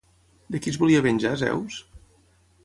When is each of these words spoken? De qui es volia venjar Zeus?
De 0.55 0.61
qui 0.65 0.73
es 0.75 0.79
volia 0.83 1.03
venjar 1.07 1.35
Zeus? 1.43 1.79